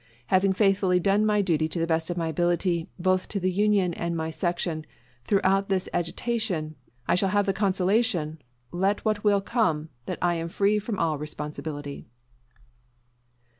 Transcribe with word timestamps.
Having 0.33 0.53
faithfully 0.53 0.99
done 0.99 1.27
my 1.27 1.43
duty 1.43 1.67
to 1.67 1.77
the 1.77 1.85
best 1.85 2.09
of 2.09 2.17
my 2.17 2.27
ability, 2.29 2.89
both 2.97 3.27
to 3.27 3.39
the 3.39 3.51
Union 3.51 3.93
and 3.93 4.17
my 4.17 4.31
section, 4.31 4.83
throughout 5.25 5.69
this 5.69 5.87
agitation, 5.93 6.73
I 7.07 7.13
shall 7.13 7.29
have 7.29 7.45
the 7.45 7.53
consolation, 7.53 8.41
let 8.71 9.05
what 9.05 9.23
will 9.23 9.41
come, 9.41 9.89
that 10.07 10.17
I 10.19 10.33
am 10.33 10.49
free 10.49 10.79
from 10.79 10.97
all 10.97 11.19
responsibility. 11.19 12.07